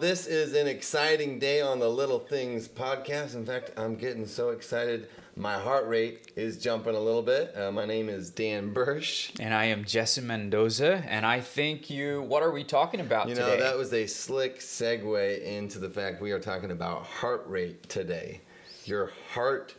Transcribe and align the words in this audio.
This 0.00 0.26
is 0.26 0.54
an 0.54 0.68
exciting 0.68 1.38
day 1.40 1.60
on 1.60 1.80
the 1.80 1.88
Little 1.88 2.20
Things 2.20 2.68
podcast. 2.68 3.34
In 3.34 3.44
fact, 3.44 3.72
I'm 3.76 3.96
getting 3.96 4.26
so 4.26 4.50
excited. 4.50 5.08
My 5.34 5.54
heart 5.58 5.88
rate 5.88 6.30
is 6.36 6.56
jumping 6.58 6.94
a 6.94 7.00
little 7.00 7.22
bit. 7.22 7.52
Uh, 7.56 7.72
my 7.72 7.84
name 7.84 8.08
is 8.08 8.30
Dan 8.30 8.72
Bursch. 8.72 9.32
And 9.40 9.52
I 9.52 9.64
am 9.66 9.84
Jesse 9.84 10.20
Mendoza, 10.20 11.02
and 11.08 11.26
I 11.26 11.40
think 11.40 11.90
you. 11.90 12.22
What 12.22 12.44
are 12.44 12.52
we 12.52 12.62
talking 12.62 13.00
about 13.00 13.28
You 13.28 13.34
know, 13.34 13.50
today? 13.50 13.60
that 13.60 13.76
was 13.76 13.92
a 13.92 14.06
slick 14.06 14.60
segue 14.60 15.42
into 15.42 15.78
the 15.80 15.90
fact 15.90 16.22
we 16.22 16.30
are 16.30 16.40
talking 16.40 16.70
about 16.70 17.02
heart 17.04 17.44
rate 17.48 17.88
today. 17.88 18.42
Your 18.84 19.10
heart 19.32 19.74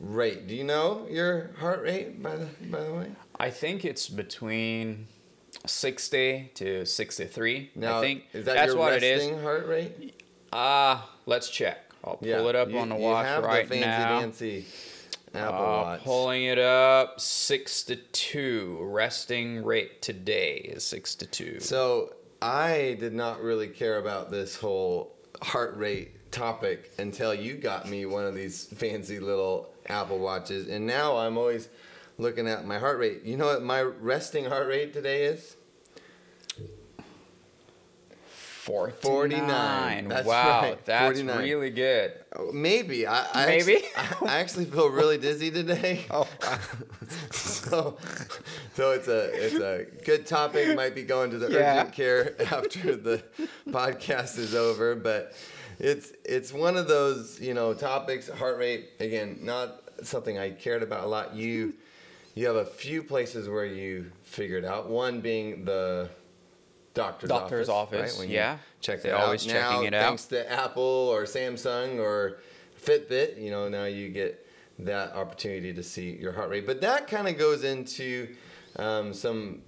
rate. 0.00 0.48
Do 0.48 0.54
you 0.56 0.64
know 0.64 1.06
your 1.08 1.50
heart 1.58 1.82
rate, 1.82 2.20
by 2.22 2.36
the, 2.36 2.46
by 2.68 2.82
the 2.82 2.92
way? 2.92 3.06
I 3.38 3.50
think 3.50 3.84
it's 3.84 4.08
between 4.08 5.06
sixty 5.66 6.50
to 6.54 6.84
sixty-three. 6.86 7.70
Now, 7.74 7.98
I 7.98 8.00
think 8.02 8.24
is 8.32 8.44
that 8.44 8.54
that's 8.54 8.68
your 8.72 8.78
what 8.78 8.92
it 8.92 9.02
resting 9.12 9.34
is. 9.34 9.42
heart 9.42 9.66
rate? 9.66 10.22
Ah, 10.52 11.10
let's 11.26 11.48
check. 11.50 11.78
I'll 12.04 12.16
pull 12.16 12.48
it 12.48 12.56
up 12.56 12.70
you- 12.70 12.78
on 12.78 12.88
the 12.88 12.96
you 12.96 13.02
watch 13.02 13.26
have 13.26 13.44
right 13.44 13.68
the 13.68 13.74
fancy 13.80 13.86
now. 13.86 14.20
dancy 14.20 14.64
Apple 15.34 15.54
Uh, 15.58 15.82
Watch. 15.82 16.02
pulling 16.02 16.44
it 16.44 16.58
up, 16.58 17.20
six 17.20 17.82
to 17.84 17.96
two. 17.96 18.78
Resting 18.80 19.62
rate 19.64 20.02
today 20.02 20.56
is 20.56 20.84
six 20.84 21.14
to 21.16 21.26
two. 21.26 21.60
So 21.60 22.14
I 22.42 22.96
did 22.98 23.12
not 23.12 23.40
really 23.42 23.68
care 23.68 23.98
about 23.98 24.30
this 24.30 24.56
whole 24.56 25.12
heart 25.42 25.76
rate 25.76 26.30
topic 26.32 26.90
until 26.98 27.32
you 27.34 27.54
got 27.54 27.88
me 27.88 28.06
one 28.06 28.24
of 28.24 28.34
these 28.34 28.64
fancy 28.76 29.20
little 29.20 29.72
Apple 29.86 30.18
Watches, 30.18 30.68
and 30.68 30.86
now 30.86 31.16
I'm 31.16 31.36
always 31.36 31.68
looking 32.20 32.46
at 32.46 32.64
my 32.66 32.78
heart 32.78 32.98
rate. 32.98 33.22
You 33.24 33.36
know 33.36 33.46
what 33.46 33.62
my 33.62 33.80
resting 33.82 34.44
heart 34.44 34.68
rate 34.68 34.92
today 34.92 35.24
is? 35.24 35.56
49. 38.28 39.00
49. 39.00 40.08
That's 40.08 40.26
wow, 40.26 40.62
right, 40.62 40.84
that's 40.84 41.18
49. 41.20 41.38
really 41.42 41.70
good. 41.70 42.12
Oh, 42.36 42.52
Maybe 42.52 43.06
I, 43.06 43.26
I 43.32 43.46
Maybe? 43.46 43.78
actually, 43.96 44.28
I 44.28 44.38
actually 44.38 44.64
feel 44.66 44.90
really 44.90 45.18
dizzy 45.18 45.50
today. 45.50 46.04
Oh, 46.10 46.28
so, 47.32 47.96
so 48.76 48.90
it's 48.92 49.08
a 49.08 49.46
it's 49.46 49.54
a 49.56 49.86
good 50.04 50.26
topic. 50.26 50.76
Might 50.76 50.94
be 50.94 51.02
going 51.04 51.30
to 51.30 51.38
the 51.38 51.50
Yeah. 51.50 51.78
urgent 51.80 51.94
care 51.94 52.34
after 52.52 52.96
the 52.96 53.22
podcast 53.68 54.38
is 54.38 54.54
over, 54.54 54.94
but 54.94 55.32
it's 55.78 56.12
it's 56.24 56.52
one 56.52 56.76
of 56.76 56.86
those 56.86 57.40
you 57.40 57.54
know 57.54 57.72
topics. 57.74 58.28
Heart 58.28 58.58
rate 58.58 58.90
again, 59.00 59.38
not 59.42 59.82
something 60.02 60.38
I 60.38 60.50
cared 60.50 60.82
about 60.82 61.04
a 61.04 61.06
lot. 61.08 61.34
You 61.34 61.72
you 62.34 62.46
have 62.46 62.56
a 62.56 62.64
few 62.64 63.02
places 63.02 63.48
where 63.48 63.64
you 63.64 64.10
figured 64.22 64.64
out. 64.64 64.88
One 64.88 65.20
being 65.20 65.64
the 65.64 66.10
doctor's, 66.94 67.28
Doctor's 67.28 67.68
office, 67.68 68.18
right? 68.18 68.28
Yeah. 68.28 68.58
check 68.80 69.02
They're 69.02 69.12
that 69.12 69.20
out. 69.20 69.24
always 69.26 69.46
now, 69.46 69.72
checking 69.72 69.86
it 69.88 69.94
out. 69.94 70.08
Thanks 70.08 70.26
to 70.26 70.50
Apple 70.50 70.82
or 70.82 71.24
Samsung 71.24 71.98
or 71.98 72.38
Fitbit, 72.82 73.40
you 73.40 73.50
know, 73.50 73.68
now 73.68 73.84
you 73.84 74.08
get 74.08 74.46
that 74.80 75.12
opportunity 75.14 75.72
to 75.74 75.82
see 75.82 76.16
your 76.16 76.32
heart 76.32 76.50
rate. 76.50 76.66
But 76.66 76.80
that 76.80 77.06
kind 77.06 77.28
of 77.28 77.36
goes 77.38 77.64
into 77.64 78.34
um, 78.76 79.12
some 79.12 79.62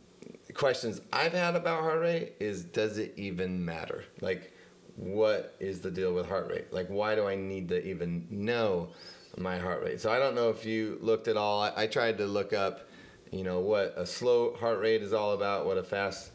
questions 0.54 1.00
I've 1.12 1.32
had 1.32 1.56
about 1.56 1.82
heart 1.82 2.00
rate 2.00 2.34
is 2.40 2.64
does 2.64 2.98
it 2.98 3.14
even 3.16 3.64
matter? 3.64 4.04
Like, 4.20 4.52
what 4.96 5.54
is 5.60 5.80
the 5.80 5.90
deal 5.90 6.12
with 6.12 6.28
heart 6.28 6.48
rate? 6.50 6.72
Like, 6.72 6.88
why 6.88 7.14
do 7.14 7.26
I 7.26 7.34
need 7.34 7.68
to 7.68 7.86
even 7.86 8.26
know 8.30 8.88
my 9.36 9.58
heart 9.58 9.82
rate? 9.82 10.00
So 10.00 10.10
I 10.10 10.18
don't 10.18 10.34
know 10.34 10.50
if 10.50 10.64
you 10.64 10.98
looked 11.00 11.28
at 11.28 11.36
all. 11.36 11.62
I, 11.62 11.72
I 11.76 11.86
tried 11.86 12.18
to 12.18 12.26
look 12.26 12.52
up, 12.52 12.88
you 13.30 13.44
know, 13.44 13.60
what 13.60 13.94
a 13.96 14.06
slow 14.06 14.54
heart 14.56 14.80
rate 14.80 15.02
is 15.02 15.12
all 15.12 15.32
about, 15.32 15.66
what 15.66 15.78
a 15.78 15.82
fast 15.82 16.32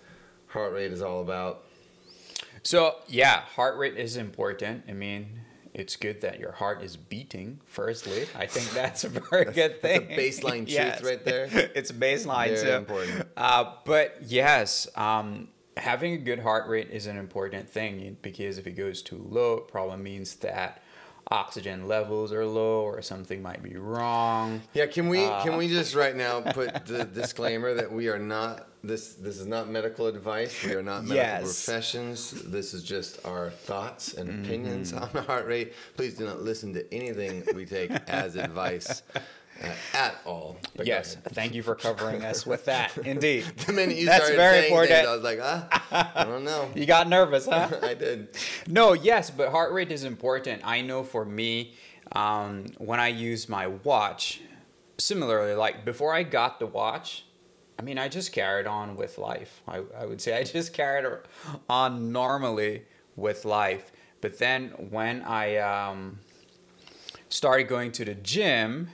heart 0.48 0.74
rate 0.74 0.92
is 0.92 1.02
all 1.02 1.22
about. 1.22 1.64
So 2.64 2.96
yeah, 3.08 3.42
heart 3.42 3.78
rate 3.78 3.98
is 3.98 4.18
important. 4.18 4.86
I 4.90 4.94
mean, 4.94 5.42
it's 5.74 5.96
good 5.96 6.22
that 6.22 6.40
your 6.40 6.54
heart 6.54 6.82
is 6.82 6.98
beating. 6.98 7.62
Firstly, 7.66 8.26
I 8.36 8.48
think 8.48 8.72
that's 8.72 9.04
a 9.04 9.10
very 9.10 9.46
good 9.46 9.80
that's 9.82 10.04
a 10.04 10.08
thing. 10.08 10.18
baseline 10.18 10.68
truth 10.76 11.04
right 11.04 11.24
there. 11.24 11.48
it's 11.76 11.92
a 11.92 11.94
baseline. 11.94 12.48
Very 12.48 12.58
so, 12.58 12.78
important. 12.78 13.28
Uh, 13.38 13.74
but 13.86 14.18
yes, 14.24 14.88
um, 14.96 15.50
having 15.78 16.14
a 16.14 16.18
good 16.18 16.40
heart 16.40 16.68
rate 16.68 16.90
is 16.90 17.06
an 17.06 17.18
important 17.18 17.70
thing 17.70 18.18
because 18.22 18.58
if 18.58 18.66
it 18.66 18.72
goes 18.72 19.02
too 19.02 19.26
low, 19.30 19.58
it 19.58 19.68
probably 19.68 19.98
means 19.98 20.36
that 20.38 20.82
oxygen 21.32 21.88
levels 21.88 22.32
are 22.32 22.46
low 22.46 22.82
or 22.82 23.02
something 23.02 23.42
might 23.42 23.62
be 23.64 23.76
wrong. 23.76 24.62
Yeah, 24.74 24.86
can 24.88 25.10
we 25.10 25.20
can 25.20 25.54
Uh, 25.54 25.58
we 25.58 25.68
just 25.68 25.96
right 25.96 26.16
now 26.16 26.42
put 26.42 26.86
the 26.86 27.06
disclaimer 27.22 27.74
that 27.74 27.92
we 27.92 28.08
are 28.10 28.20
not 28.20 28.68
this 28.84 29.14
this 29.16 29.38
is 29.40 29.48
not 29.48 29.70
medical 29.70 30.08
advice. 30.08 30.64
We 30.64 30.74
are 30.74 30.84
not 30.84 31.04
medical 31.04 31.16
Yes. 31.16 31.66
professions. 31.66 32.32
This 32.44 32.74
is 32.74 32.84
just 32.84 33.26
our 33.26 33.50
thoughts 33.50 34.14
and 34.14 34.30
Mm-hmm. 34.30 34.44
opinions 34.46 34.94
on 34.94 35.10
the 35.14 35.22
heart 35.22 35.46
rate. 35.48 35.74
Please 35.96 36.14
do 36.16 36.26
not 36.26 36.42
listen 36.42 36.74
to 36.74 36.94
anything 36.94 37.44
we 37.56 37.66
take 37.66 37.92
as 38.08 38.36
advice 38.36 39.02
at 39.94 40.16
all. 40.26 40.58
But 40.76 40.86
Yes, 40.88 41.16
thank 41.30 41.54
you 41.54 41.64
for 41.64 41.76
covering 41.76 42.24
us 42.24 42.46
with 42.46 42.66
that. 42.72 42.98
Indeed. 42.98 43.46
The 43.66 43.74
minute 43.74 43.98
you 43.98 44.06
That's 44.06 44.26
started 44.26 44.38
very 44.38 44.60
saying 44.62 44.72
important. 44.72 44.96
things, 44.96 45.08
I 45.08 45.14
was 45.14 45.24
like, 45.24 45.40
ah, 45.42 46.12
I 46.16 46.24
don't 46.24 46.44
know. 46.44 46.70
You 46.76 46.86
got 46.86 47.08
nervous, 47.08 47.46
huh? 47.48 47.70
I 47.84 47.94
did. 47.94 48.30
No, 48.68 48.94
yes, 48.94 49.30
but 49.30 49.50
heart 49.50 49.74
rate 49.74 49.92
is 49.92 50.04
important. 50.04 50.62
I 50.64 50.82
know 50.82 51.04
for 51.04 51.26
me, 51.26 51.76
um, 52.12 52.66
when 52.78 53.00
I 53.00 53.08
use 53.10 53.50
my 53.50 53.68
watch, 53.68 54.42
similarly, 54.98 55.54
like 55.54 55.86
before 55.86 56.14
I 56.14 56.24
got 56.24 56.60
the 56.60 56.68
watch, 56.68 57.26
I 57.80 57.84
mean, 57.84 57.98
I 57.98 58.08
just 58.08 58.32
carried 58.32 58.66
on 58.66 58.96
with 58.96 59.18
life. 59.18 59.62
I, 59.68 59.84
I 59.98 60.06
would 60.06 60.20
say 60.22 60.38
I 60.38 60.44
just 60.44 60.74
carried 60.74 61.06
on 61.70 62.12
normally 62.12 62.84
with 63.16 63.46
life. 63.46 63.92
But 64.22 64.40
then 64.40 64.70
when 64.90 65.22
I 65.22 65.58
um, 65.58 66.20
started 67.30 67.68
going 67.68 67.92
to 67.94 68.06
the 68.06 68.16
gym 68.16 68.90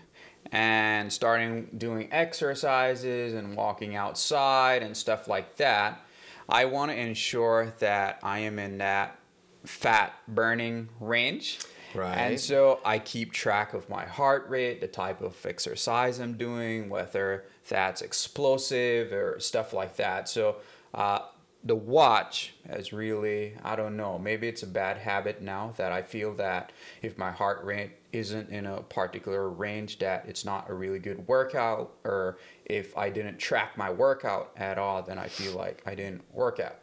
and 0.53 1.12
starting 1.12 1.68
doing 1.75 2.08
exercises 2.12 3.34
and 3.34 3.58
walking 3.58 3.96
outside 3.96 4.84
and 4.84 4.96
stuff 4.96 5.28
like 5.28 5.58
that, 5.58 6.06
I 6.47 6.66
want 6.66 6.91
to 6.91 6.97
ensure 6.97 7.74
that 7.80 8.19
I 8.22 8.40
am 8.40 8.59
in 8.59 8.78
that 8.78 9.19
fat 9.66 10.14
burning 10.28 10.90
range. 11.00 11.59
Right. 11.96 12.16
And 12.16 12.40
so 12.40 12.80
I 12.86 13.00
keep 13.00 13.34
track 13.34 13.74
of 13.74 13.90
my 13.90 14.06
heart 14.06 14.47
rate, 14.47 14.80
the 14.80 14.88
type 14.88 15.22
of 15.22 15.44
exercise 15.44 16.19
I'm 16.19 16.38
doing, 16.38 16.88
whether 16.88 17.46
that's 17.68 18.03
explosive 18.03 19.12
or 19.12 19.40
stuff 19.40 19.74
like 19.74 19.96
that. 19.96 20.30
So 20.30 20.58
uh, 20.94 21.20
the 21.64 21.75
watch 21.75 22.53
has 22.70 22.94
really, 22.94 23.56
I 23.64 23.75
don't 23.75 23.97
know, 23.97 24.20
maybe 24.20 24.47
it's 24.47 24.62
a 24.62 24.68
bad 24.68 24.97
habit 24.97 25.41
now 25.41 25.74
that 25.78 25.91
I 25.91 26.03
feel 26.03 26.35
that 26.35 26.72
if 27.02 27.18
my 27.18 27.31
heart 27.31 27.64
rate 27.64 27.91
isn't 28.13 28.50
in 28.50 28.66
a 28.66 28.81
particular 28.81 29.50
range, 29.50 30.00
that 30.00 30.25
it's 30.28 30.46
not 30.46 30.69
a 30.69 30.74
really 30.74 31.00
good 31.00 31.28
workout, 31.28 31.94
or 32.03 32.38
if 32.66 32.97
I 32.97 33.09
didn't 33.09 33.38
track 33.40 33.78
my 33.78 33.90
workout 33.90 34.51
at 34.56 34.78
all, 34.78 35.01
then 35.01 35.18
I 35.18 35.28
feel 35.28 35.53
like 35.53 35.81
I 35.85 35.96
didn't 35.96 36.22
work 36.34 36.59
out. 36.59 36.78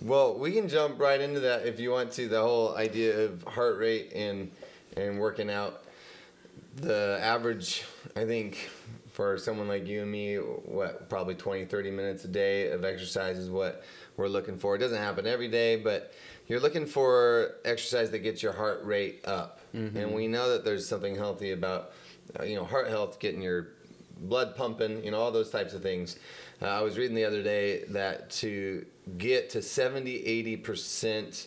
Well, 0.00 0.38
we 0.38 0.52
can 0.52 0.68
jump 0.68 1.00
right 1.00 1.20
into 1.20 1.40
that 1.40 1.66
if 1.66 1.80
you 1.80 1.90
want 1.90 2.12
to. 2.12 2.28
The 2.28 2.40
whole 2.40 2.76
idea 2.76 3.24
of 3.24 3.42
heart 3.42 3.78
rate 3.78 4.12
and 4.14 4.50
and 4.96 5.18
working 5.18 5.50
out. 5.50 5.82
The 6.76 7.18
average, 7.20 7.84
I 8.16 8.24
think, 8.24 8.70
for 9.10 9.38
someone 9.38 9.68
like 9.68 9.86
you 9.86 10.02
and 10.02 10.10
me, 10.10 10.36
what 10.36 11.08
probably 11.08 11.34
20, 11.34 11.66
30 11.66 11.90
minutes 11.90 12.24
a 12.24 12.28
day 12.28 12.70
of 12.70 12.84
exercise 12.84 13.38
is 13.38 13.48
what 13.48 13.84
we're 14.16 14.28
looking 14.28 14.56
for. 14.56 14.74
It 14.74 14.78
doesn't 14.78 14.98
happen 14.98 15.26
every 15.26 15.48
day, 15.48 15.76
but 15.76 16.12
you're 16.46 16.60
looking 16.60 16.86
for 16.86 17.52
exercise 17.64 18.10
that 18.10 18.18
gets 18.20 18.42
your 18.42 18.52
heart 18.52 18.84
rate 18.84 19.20
up. 19.24 19.60
And 19.96 20.14
we 20.14 20.28
know 20.28 20.50
that 20.50 20.64
there's 20.64 20.86
something 20.88 21.16
healthy 21.16 21.50
about, 21.52 21.92
uh, 22.38 22.44
you 22.44 22.54
know, 22.54 22.64
heart 22.64 22.88
health, 22.88 23.18
getting 23.18 23.42
your 23.42 23.68
blood 24.20 24.54
pumping, 24.54 25.02
you 25.04 25.10
know, 25.10 25.18
all 25.18 25.32
those 25.32 25.50
types 25.50 25.74
of 25.74 25.82
things. 25.82 26.16
Uh, 26.62 26.66
I 26.66 26.82
was 26.82 26.96
reading 26.96 27.16
the 27.16 27.24
other 27.24 27.42
day 27.42 27.84
that 27.88 28.30
to 28.42 28.86
get 29.18 29.50
to 29.50 29.62
70, 29.62 30.22
80% 30.62 31.46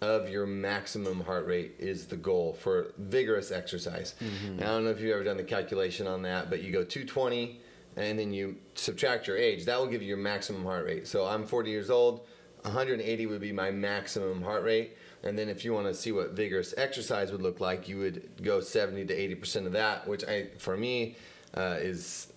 of 0.00 0.28
your 0.30 0.46
maximum 0.46 1.20
heart 1.20 1.46
rate 1.46 1.74
is 1.78 2.06
the 2.06 2.16
goal 2.16 2.54
for 2.54 2.92
vigorous 2.98 3.50
exercise. 3.50 4.14
And 4.46 4.60
I 4.62 4.66
don't 4.66 4.84
know 4.84 4.90
if 4.90 5.00
you've 5.00 5.14
ever 5.14 5.24
done 5.24 5.36
the 5.36 5.44
calculation 5.44 6.06
on 6.06 6.22
that, 6.22 6.48
but 6.50 6.62
you 6.62 6.72
go 6.72 6.84
220 6.84 7.60
and 7.96 8.18
then 8.18 8.32
you 8.32 8.56
subtract 8.74 9.26
your 9.26 9.36
age. 9.36 9.64
That 9.66 9.78
will 9.78 9.86
give 9.86 10.02
you 10.02 10.08
your 10.08 10.16
maximum 10.18 10.64
heart 10.64 10.84
rate. 10.86 11.06
So 11.06 11.26
I'm 11.26 11.46
40 11.46 11.70
years 11.70 11.90
old. 11.90 12.26
180 12.66 13.26
would 13.26 13.40
be 13.40 13.52
my 13.52 13.70
maximum 13.70 14.42
heart 14.42 14.64
rate. 14.64 14.96
And 15.22 15.38
then 15.38 15.48
if 15.48 15.64
you 15.64 15.72
want 15.72 15.86
to 15.86 15.94
see 15.94 16.12
what 16.12 16.32
vigorous 16.32 16.74
exercise 16.76 17.32
would 17.32 17.42
look 17.42 17.60
like, 17.60 17.88
you 17.88 17.98
would 17.98 18.42
go 18.42 18.60
70 18.60 19.06
to 19.06 19.36
80% 19.36 19.66
of 19.66 19.72
that, 19.72 20.06
which 20.06 20.24
I, 20.24 20.48
for 20.58 20.76
me, 20.76 21.16
uh, 21.54 21.76
is 21.78 22.32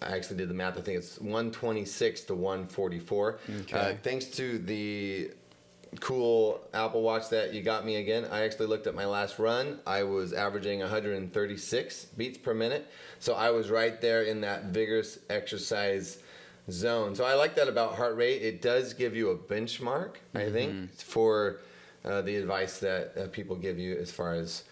I 0.00 0.16
actually 0.16 0.36
did 0.36 0.48
the 0.48 0.54
math. 0.54 0.78
I 0.78 0.82
think 0.82 0.98
it's 0.98 1.18
126 1.18 2.22
to 2.22 2.34
144. 2.34 3.38
Okay. 3.60 3.78
Uh, 3.78 3.94
thanks 4.02 4.26
to 4.26 4.58
the 4.58 5.30
cool 6.00 6.60
Apple 6.74 7.02
Watch 7.02 7.30
that 7.30 7.54
you 7.54 7.62
got 7.62 7.84
me 7.84 7.96
again, 7.96 8.26
I 8.30 8.42
actually 8.42 8.66
looked 8.66 8.86
at 8.86 8.94
my 8.94 9.06
last 9.06 9.38
run. 9.38 9.80
I 9.86 10.02
was 10.02 10.32
averaging 10.32 10.80
136 10.80 12.04
beats 12.16 12.38
per 12.38 12.54
minute. 12.54 12.86
So 13.18 13.34
I 13.34 13.50
was 13.50 13.70
right 13.70 14.00
there 14.00 14.22
in 14.22 14.42
that 14.42 14.64
vigorous 14.64 15.18
exercise 15.30 16.18
zone. 16.70 17.14
So 17.14 17.24
I 17.24 17.34
like 17.34 17.54
that 17.56 17.68
about 17.68 17.94
heart 17.94 18.16
rate. 18.16 18.42
It 18.42 18.60
does 18.62 18.92
give 18.94 19.16
you 19.16 19.30
a 19.30 19.36
benchmark, 19.36 20.16
I 20.34 20.50
think, 20.50 20.92
for 20.94 21.60
uh, 22.04 22.22
the 22.22 22.36
advice 22.36 22.78
that 22.80 23.16
uh, 23.16 23.26
people 23.28 23.56
give 23.56 23.78
you 23.78 23.96
as 23.96 24.10
far 24.10 24.34
as 24.34 24.64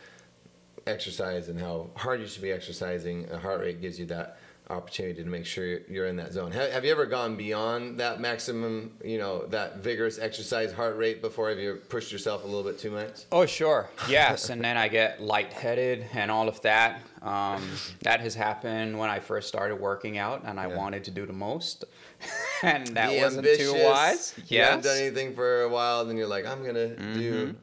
exercise 0.87 1.48
and 1.48 1.58
how 1.58 1.90
hard 1.96 2.20
you 2.20 2.26
should 2.26 2.43
be 2.43 2.52
exercising. 2.52 3.28
A 3.31 3.38
heart 3.38 3.60
rate 3.60 3.81
gives 3.81 3.98
you 3.98 4.06
that 4.06 4.38
opportunity 4.68 5.22
to 5.22 5.28
make 5.28 5.46
sure 5.46 5.80
you're 5.88 6.06
in 6.06 6.16
that 6.16 6.32
zone. 6.32 6.50
Have, 6.52 6.72
have 6.72 6.84
you 6.84 6.90
ever 6.90 7.06
gone 7.06 7.36
beyond 7.36 7.98
that 8.00 8.20
maximum, 8.20 8.92
you 9.04 9.18
know, 9.18 9.46
that 9.46 9.78
vigorous 9.78 10.18
exercise 10.18 10.72
heart 10.72 10.96
rate 10.96 11.20
before? 11.22 11.50
Have 11.50 11.58
you 11.58 11.76
pushed 11.88 12.10
yourself 12.12 12.42
a 12.44 12.46
little 12.46 12.64
bit 12.64 12.78
too 12.78 12.90
much? 12.90 13.22
Oh, 13.30 13.46
sure. 13.46 13.88
Yes. 14.08 14.50
and 14.50 14.62
then 14.64 14.76
I 14.76 14.88
get 14.88 15.22
lightheaded 15.22 16.06
and 16.12 16.30
all 16.30 16.48
of 16.48 16.60
that. 16.62 17.00
Um, 17.22 17.68
that 18.02 18.20
has 18.20 18.34
happened 18.34 18.98
when 18.98 19.10
I 19.10 19.20
first 19.20 19.48
started 19.48 19.76
working 19.76 20.18
out 20.18 20.42
and 20.44 20.58
I 20.60 20.68
Yeah. 20.68 20.76
wanted 20.76 21.04
to 21.04 21.10
do 21.10 21.26
the 21.26 21.32
most. 21.32 21.84
and 22.62 22.86
that 22.88 23.10
Be 23.10 23.20
wasn't 23.20 23.46
ambitious. 23.46 23.72
too 23.72 23.84
wise. 23.84 24.34
You 24.48 24.60
haven't 24.62 24.84
done 24.84 24.98
anything 24.98 25.34
for 25.34 25.62
a 25.62 25.68
while, 25.68 26.04
then 26.04 26.16
you're 26.16 26.26
like, 26.26 26.46
I'm 26.46 26.62
going 26.62 26.74
to 26.74 26.96
do. 27.14 27.54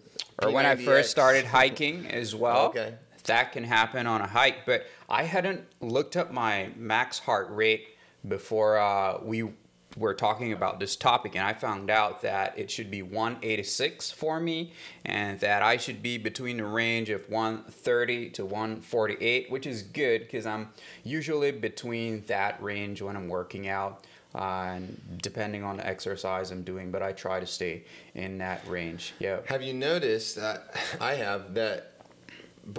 Or 0.42 0.52
when 0.52 0.66
I 0.66 0.76
P90X. 0.76 0.86
first 0.86 1.12
started 1.12 1.46
hiking 1.46 2.08
as 2.08 2.34
well. 2.44 2.68
Okay. 2.68 2.94
That 3.26 3.52
can 3.52 3.64
happen 3.64 4.08
on 4.08 4.22
a 4.22 4.28
hike, 4.28 4.66
but 4.66 4.86
I 5.10 5.24
hadn't 5.24 5.66
looked 5.80 6.18
up 6.18 6.32
my 6.32 6.70
max 6.76 7.20
heart 7.20 7.48
rate 7.50 7.88
before 8.28 8.78
uh, 8.78 9.20
we 9.24 9.50
were 9.98 10.14
talking 10.14 10.54
about 10.54 10.80
this 10.80 10.96
topic, 10.96 11.36
and 11.36 11.46
I 11.46 11.54
found 11.54 11.90
out 11.90 12.22
that 12.24 12.58
it 12.58 12.72
should 12.72 12.90
be 12.90 13.02
186 13.02 14.12
for 14.12 14.40
me, 14.40 14.74
and 15.06 15.40
that 15.40 15.62
I 15.62 15.78
should 15.78 16.02
be 16.02 16.18
between 16.18 16.58
the 16.58 16.66
range 16.66 17.10
of 17.10 17.30
130 17.30 18.30
to 18.32 18.46
148, 18.46 19.52
which 19.52 19.68
is 19.68 19.84
good 19.84 20.22
because 20.22 20.46
I'm 20.46 20.70
usually 21.04 21.52
between 21.52 22.22
that 22.28 22.62
range 22.62 23.02
when 23.02 23.16
I'm 23.16 23.28
working 23.28 23.68
out. 23.68 24.06
Uh, 24.36 24.74
and 24.74 25.20
depending 25.22 25.64
on 25.64 25.78
the 25.78 25.86
exercise 25.86 26.50
I'm 26.50 26.64
doing, 26.64 26.90
but 26.90 27.04
I 27.04 27.12
try 27.12 27.40
to 27.40 27.46
stay 27.46 27.84
in 28.16 28.40
that 28.40 28.68
range. 28.68 29.14
Yeah. 29.20 29.42
Have 29.46 29.62
you 29.62 29.76
noticed 29.76 30.38
that 30.38 30.76
I 31.00 31.14
have 31.14 31.54
that? 31.54 31.93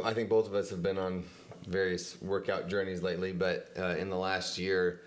I 0.04 0.14
think 0.14 0.28
both 0.28 0.46
of 0.46 0.54
us 0.54 0.70
have 0.70 0.82
been 0.82 0.98
on 0.98 1.24
various 1.66 2.20
workout 2.22 2.68
journeys 2.68 3.02
lately, 3.02 3.32
but 3.32 3.70
uh, 3.78 3.96
in 3.96 4.10
the 4.10 4.16
last 4.16 4.58
year, 4.58 5.00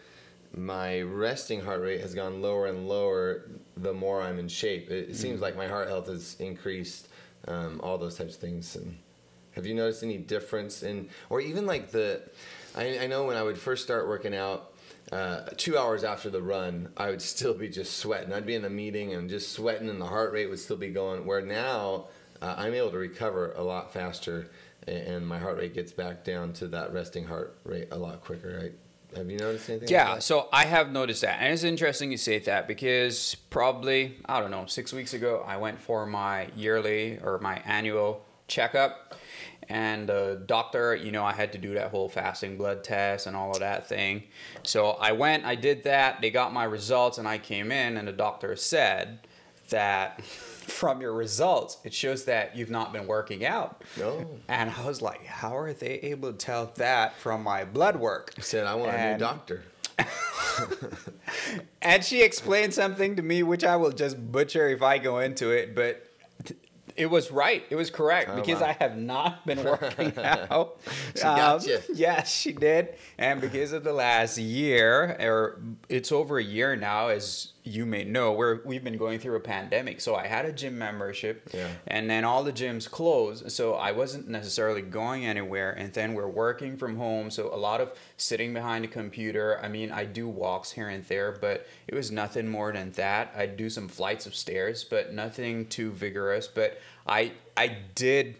my 0.56 1.02
resting 1.02 1.62
heart 1.62 1.82
rate 1.82 2.02
has 2.02 2.14
gone 2.14 2.42
lower 2.42 2.68
and 2.68 2.88
lower 2.88 3.44
the 3.76 3.94
more 3.94 4.22
I'm 4.22 4.40
in 4.40 4.48
shape. 4.48 4.90
It, 4.90 5.16
seems 5.16 5.42
like 5.42 5.56
my 5.56 5.68
heart 5.68 5.88
health 5.88 6.08
has 6.08 6.36
increased, 6.40 7.08
um, 7.48 7.80
all 7.84 7.98
those 7.98 8.16
types 8.16 8.36
of 8.36 8.42
things. 8.42 8.76
And 8.76 8.98
have 9.52 9.66
you 9.66 9.76
noticed 9.76 10.04
any 10.04 10.18
difference 10.18 10.84
in, 10.84 11.10
or 11.30 11.42
even 11.42 11.66
like 11.66 11.92
the, 11.92 12.22
I, 12.76 13.00
I 13.00 13.08
know 13.08 13.26
when 13.26 13.38
I 13.38 13.44
would 13.44 13.58
first 13.58 13.84
start 13.84 14.08
working 14.08 14.36
out, 14.36 14.74
uh, 15.12 15.42
two 15.56 15.78
hours 15.78 16.04
after 16.04 16.30
the 16.30 16.42
run, 16.42 16.90
I 16.98 17.10
would 17.10 17.22
still 17.22 17.54
be 17.54 17.70
just 17.70 17.98
sweating. 17.98 18.34
I'd 18.34 18.46
be 18.46 18.56
in 18.56 18.66
a 18.66 18.70
meeting 18.70 19.14
and 19.14 19.30
just 19.30 19.54
sweating, 19.54 19.90
and 19.90 20.02
the 20.02 20.06
heart 20.06 20.34
rate 20.34 20.50
would 20.50 20.60
still 20.60 20.76
be 20.78 20.90
going. 20.90 21.26
Where 21.26 21.42
now, 21.42 22.08
uh, 22.42 22.56
I'm 22.58 22.74
able 22.74 22.92
to 22.92 22.98
recover 22.98 23.54
a 23.54 23.64
lot 23.64 23.94
faster, 23.94 24.50
and 24.88 25.28
my 25.28 25.38
heart 25.38 25.58
rate 25.58 25.74
gets 25.74 25.92
back 25.92 26.24
down 26.24 26.54
to 26.54 26.68
that 26.70 26.94
resting 26.94 27.26
heart 27.26 27.58
rate 27.64 27.90
a 27.92 27.98
lot 27.98 28.22
quicker. 28.22 28.60
Right? 28.62 28.74
Have 29.16 29.30
you 29.30 29.38
noticed 29.38 29.70
anything? 29.70 29.90
Yeah, 29.90 30.14
Like 30.14 30.22
so 30.22 30.50
I 30.52 30.66
have 30.66 30.92
noticed 30.92 31.22
that. 31.22 31.40
And 31.40 31.54
it's 31.54 31.64
interesting 31.64 32.12
you 32.12 32.18
say 32.18 32.40
that 32.40 32.68
because 32.68 33.36
probably, 33.50 34.18
I 34.26 34.40
don't 34.40 34.52
know, 34.52 34.66
six 34.66 34.92
weeks 34.92 35.14
ago, 35.14 35.44
I 35.46 35.58
went 35.58 35.80
for 35.80 36.06
my 36.06 36.50
yearly 36.56 37.20
or 37.20 37.40
my 37.40 37.62
annual 37.66 38.26
checkup. 38.48 39.16
And 39.70 40.08
the 40.08 40.42
doctor, 40.46 40.96
you 40.96 41.12
know, 41.12 41.26
I 41.26 41.34
had 41.34 41.52
to 41.54 41.58
do 41.58 41.74
that 41.74 41.92
whole 41.92 42.08
fasting 42.08 42.58
blood 42.58 42.84
test 42.84 43.28
and 43.28 43.36
all 43.36 43.52
of 43.52 43.60
that 43.60 43.88
thing. 43.88 44.24
So 44.64 44.92
I 44.92 45.12
went, 45.12 45.46
I 45.46 45.56
did 45.56 45.84
that, 45.84 46.22
they 46.22 46.32
got 46.32 46.54
my 46.54 46.64
results, 46.64 47.18
and 47.18 47.28
I 47.28 47.38
came 47.38 47.72
in, 47.72 47.98
and 47.98 48.08
the 48.08 48.14
doctor 48.14 48.56
said 48.56 49.28
that 49.70 50.22
from 50.68 51.02
your 51.02 51.14
results, 51.14 51.78
it 51.84 51.94
shows 51.94 52.26
that 52.26 52.56
you've 52.56 52.70
not 52.70 52.92
been 52.94 53.08
working 53.08 53.46
out. 53.46 53.82
No. 53.98 54.28
And 54.48 54.70
I 54.70 54.86
was 54.86 55.02
like, 55.02 55.26
how 55.26 55.58
are 55.58 55.74
they 55.74 55.94
able 56.00 56.32
to 56.32 56.38
tell 56.38 56.72
that 56.76 57.16
from 57.18 57.44
my 57.44 57.66
blood 57.66 57.96
work? 57.96 58.34
that? 58.36 58.46
Said 58.46 58.66
I 58.66 58.76
want 58.76 58.96
a 58.96 59.14
new 59.14 59.18
doctor. 59.20 59.64
And 61.82 62.04
she 62.04 62.22
explained 62.24 62.74
something 62.74 63.16
to 63.16 63.22
me, 63.22 63.44
which 63.44 63.64
I 63.64 63.76
will 63.78 63.92
just 63.92 64.32
butcher 64.32 64.68
if 64.70 64.82
I 64.82 64.98
go 64.98 65.20
into 65.20 65.52
it, 65.52 65.74
but 65.76 66.04
it 66.96 67.06
was 67.06 67.32
right. 67.32 67.64
It 67.70 67.76
was 67.76 67.90
correct 67.92 68.30
Oh, 68.34 68.36
because 68.36 68.60
wow. 68.62 68.68
I 68.70 68.72
have 68.84 68.98
not 68.98 69.46
been 69.46 69.64
working 69.64 70.14
out. 70.18 70.52
Um, 70.52 70.68
She 71.16 71.22
got 71.22 71.66
you. 71.68 71.80
Yes, 71.94 72.34
she 72.34 72.52
did. 72.54 72.96
And 73.18 73.40
because 73.40 73.72
of 73.72 73.84
the 73.84 73.94
last 73.94 74.38
year, 74.38 75.16
or 75.20 75.62
it's 75.90 76.12
over 76.12 76.40
a 76.40 76.44
year 76.44 76.76
now, 76.76 77.08
as 77.10 77.54
you 77.68 77.86
may 77.86 78.04
know, 78.04 78.32
we're, 78.32 78.62
we've 78.64 78.84
been 78.84 78.98
going 78.98 79.20
through 79.20 79.36
a 79.36 79.40
pandemic. 79.42 80.02
So 80.02 80.16
I 80.16 80.28
had 80.28 80.46
a 80.46 80.52
gym 80.52 80.78
membership, 80.78 81.50
Yeah. 81.54 81.68
and 81.88 82.10
then 82.10 82.24
all 82.24 82.44
the 82.44 82.54
gyms 82.54 82.90
closed. 82.90 83.52
So 83.52 83.74
I 83.74 83.92
wasn't 83.92 84.28
necessarily 84.28 84.82
going 84.82 85.26
anywhere. 85.26 85.72
And 85.72 85.92
then 85.94 86.14
we're 86.14 86.28
working 86.28 86.78
from 86.78 86.98
home. 86.98 87.30
So 87.30 87.54
a 87.54 87.58
lot 87.58 87.82
of 87.82 87.94
sitting 88.18 88.54
behind 88.54 88.86
a 88.86 88.88
computer. 88.88 89.60
I 89.62 89.68
mean, 89.68 89.92
I 89.92 90.06
do 90.06 90.28
walks 90.28 90.72
here 90.72 90.90
and 90.90 91.04
there, 91.06 91.32
but 91.40 91.68
it 91.88 91.96
was 91.96 92.12
nothing 92.12 92.48
more 92.48 92.72
than 92.72 92.92
that. 92.94 93.34
I 93.36 93.46
do 93.46 93.70
some 93.70 93.88
flights 93.88 94.26
of 94.26 94.34
stairs, 94.36 94.84
but 94.84 95.14
nothing 95.14 95.68
too 95.68 95.92
vigorous. 95.92 96.48
But 96.48 96.80
I 97.06 97.34
I 97.56 97.78
did 97.96 98.36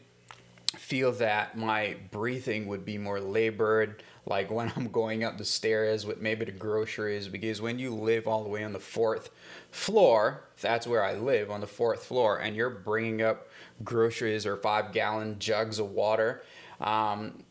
feel 0.76 1.12
that 1.14 1.58
my 1.58 1.96
breathing 2.12 2.68
would 2.68 2.86
be 2.86 2.98
more 2.98 3.20
labored 3.20 4.04
like 4.28 4.52
when 4.52 4.72
i'm 4.76 4.90
going 4.90 5.24
up 5.24 5.38
the 5.38 5.46
stairs 5.46 6.06
with 6.06 6.22
maybe 6.22 6.46
the 6.46 6.52
groceries 6.52 7.28
because 7.28 7.62
when 7.62 7.80
you 7.80 7.94
live 7.94 8.28
all 8.28 8.44
the 8.44 8.50
way 8.50 8.64
on 8.64 8.74
the 8.74 8.80
fourth 8.80 9.32
floor 9.72 10.44
that's 10.62 10.86
where 10.86 11.04
i 11.04 11.14
live 11.14 11.50
on 11.50 11.62
the 11.62 11.68
fourth 11.68 12.06
floor 12.06 12.38
and 12.38 12.56
you're 12.56 12.70
bringing 12.70 13.22
up 13.22 13.48
groceries 13.84 14.46
or 14.46 14.56
five 14.56 14.92
gallon 14.92 15.38
jugs 15.40 15.80
of 15.80 15.90
water 15.92 16.44
um, 16.80 17.44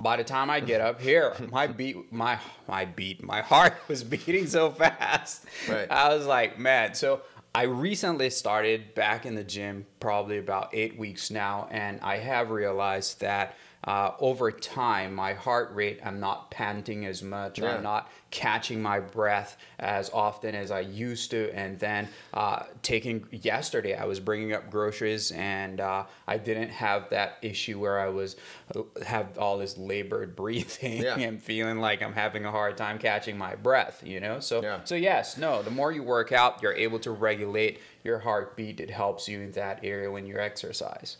by 0.00 0.16
the 0.16 0.24
time 0.24 0.50
I 0.50 0.60
get 0.60 0.80
up 0.80 1.00
here, 1.00 1.34
my 1.50 1.66
beat, 1.66 2.12
my 2.12 2.38
my 2.66 2.84
beat, 2.84 3.22
my 3.22 3.40
heart 3.40 3.74
was 3.88 4.04
beating 4.04 4.46
so 4.46 4.70
fast. 4.70 5.44
Right. 5.68 5.90
I 5.90 6.14
was 6.14 6.26
like, 6.26 6.58
man. 6.58 6.94
So 6.94 7.22
I 7.54 7.62
recently 7.62 8.30
started 8.30 8.94
back 8.94 9.26
in 9.26 9.34
the 9.34 9.44
gym, 9.44 9.86
probably 10.00 10.38
about 10.38 10.70
eight 10.72 10.98
weeks 10.98 11.30
now, 11.30 11.68
and 11.70 12.00
I 12.02 12.18
have 12.18 12.50
realized 12.50 13.20
that 13.20 13.56
uh, 13.84 14.10
over 14.18 14.50
time, 14.50 15.14
my 15.14 15.34
heart 15.34 15.70
rate, 15.72 16.00
I'm 16.04 16.18
not 16.20 16.50
panting 16.50 17.06
as 17.06 17.22
much. 17.22 17.58
Yeah. 17.60 17.76
I'm 17.76 17.82
not 17.82 18.10
catching 18.30 18.82
my 18.82 18.98
breath 19.00 19.56
as 19.78 20.10
often 20.10 20.54
as 20.54 20.70
I 20.72 20.80
used 20.80 21.30
to. 21.30 21.50
And 21.54 21.78
then 21.78 22.08
uh, 22.34 22.64
taking 22.82 23.26
yesterday, 23.30 23.94
I 23.94 24.04
was 24.04 24.18
bringing 24.20 24.52
up 24.52 24.68
groceries, 24.70 25.30
and 25.30 25.80
uh, 25.80 26.04
I 26.26 26.38
didn't 26.38 26.70
have 26.70 27.08
that 27.10 27.38
issue 27.40 27.78
where 27.78 28.00
I 28.00 28.08
was 28.08 28.36
uh, 28.74 28.82
have 29.06 29.38
all 29.38 29.58
this 29.58 29.78
labored 29.78 30.34
breathing 30.42 31.00
Yeah. 31.02 31.16
and 31.18 31.40
feeling 31.40 31.78
like 31.78 32.02
I'm 32.02 32.12
having 32.14 32.44
a 32.44 32.50
hard 32.50 32.76
time 32.76 32.98
catching 32.98 33.38
my 33.38 33.54
breath. 33.54 34.02
You 34.04 34.18
know, 34.20 34.40
so 34.40 34.60
Yeah. 34.60 34.80
so 34.84 34.96
yes, 34.96 35.38
no. 35.38 35.62
The 35.62 35.70
more 35.70 35.92
you 35.92 36.02
work 36.02 36.32
out, 36.32 36.62
you're 36.62 36.74
able 36.74 36.98
to 37.00 37.12
regulate 37.12 37.80
your 38.02 38.18
heartbeat. 38.18 38.80
It 38.80 38.90
helps 38.90 39.28
you 39.28 39.40
in 39.40 39.52
that 39.52 39.80
area 39.84 40.10
when 40.10 40.26
you 40.26 40.36
exercise. 40.38 41.16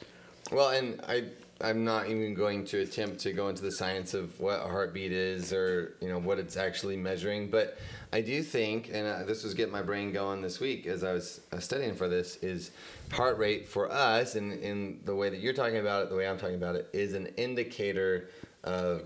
Well, 0.50 0.70
and 0.70 1.00
I 1.06 1.24
I'm 1.60 1.84
not 1.84 2.08
even 2.08 2.34
going 2.34 2.64
to 2.66 2.80
attempt 2.80 3.18
to 3.20 3.32
go 3.32 3.48
into 3.48 3.62
the 3.62 3.72
science 3.72 4.14
of 4.14 4.38
what 4.38 4.60
a 4.60 4.68
heartbeat 4.68 5.10
is 5.10 5.52
or 5.52 5.96
you 6.00 6.08
know 6.08 6.18
what 6.18 6.38
it's 6.38 6.56
actually 6.56 6.96
measuring, 6.96 7.50
but 7.50 7.78
I 8.12 8.20
do 8.20 8.42
think, 8.42 8.90
and 8.92 9.06
uh, 9.06 9.24
this 9.24 9.42
was 9.42 9.54
getting 9.54 9.72
my 9.72 9.82
brain 9.82 10.12
going 10.12 10.40
this 10.40 10.60
week 10.60 10.86
as 10.86 11.02
I 11.02 11.12
was 11.12 11.40
uh, 11.52 11.58
studying 11.58 11.94
for 11.94 12.08
this, 12.08 12.36
is 12.36 12.70
heart 13.10 13.38
rate 13.38 13.66
for 13.68 13.90
us, 13.90 14.34
and 14.36 14.52
in 14.52 15.00
the 15.04 15.14
way 15.14 15.30
that 15.30 15.40
you're 15.40 15.52
talking 15.52 15.78
about 15.78 16.04
it, 16.04 16.10
the 16.10 16.16
way 16.16 16.28
I'm 16.28 16.38
talking 16.38 16.56
about 16.56 16.76
it, 16.76 16.88
is 16.92 17.14
an 17.14 17.26
indicator 17.36 18.30
of 18.64 19.02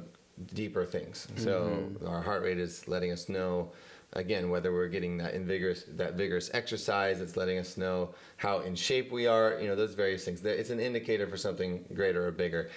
deeper 0.54 0.85
things. 0.85 1.28
So 1.37 1.90
our 2.06 2.23
heart 2.23 2.42
rate 2.42 2.59
is 2.59 2.87
letting 2.87 3.12
us 3.12 3.28
know 3.28 3.73
again 4.14 4.50
whether 4.50 4.73
we're 4.73 4.88
getting 4.88 5.16
that 5.19 5.35
vigorous 5.40 5.85
that 5.88 6.14
vigorous 6.14 6.50
exercise 6.52 7.21
it's 7.21 7.37
letting 7.37 7.59
us 7.59 7.76
know 7.76 8.14
how 8.37 8.61
in 8.61 8.75
shape 8.75 9.11
we 9.11 9.26
are 9.26 9.59
you 9.61 9.69
know 9.69 9.76
those 9.76 9.95
various 9.95 10.25
things. 10.25 10.45
It's 10.45 10.71
an 10.71 10.81
indicator 10.81 11.26
for 11.26 11.37
something 11.37 11.85
greater 11.95 12.26
or 12.26 12.33
bigger. 12.33 12.71